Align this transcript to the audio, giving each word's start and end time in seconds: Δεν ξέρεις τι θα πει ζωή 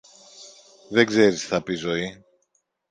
Δεν 0.89 1.05
ξέρεις 1.05 1.39
τι 1.41 1.47
θα 1.47 1.61
πει 1.63 1.73
ζωή 1.75 2.23